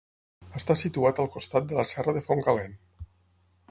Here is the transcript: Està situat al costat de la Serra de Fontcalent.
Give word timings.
Està 0.59 0.75
situat 0.83 1.21
al 1.25 1.31
costat 1.37 1.69
de 1.73 1.79
la 1.81 1.87
Serra 1.93 2.19
de 2.19 2.25
Fontcalent. 2.31 2.79